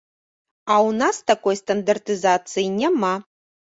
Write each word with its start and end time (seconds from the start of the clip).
А 0.71 0.75
ў 0.77 0.89
нас 1.03 1.21
такой 1.33 1.61
стандартызацыі 1.61 2.69
няма. 2.83 3.17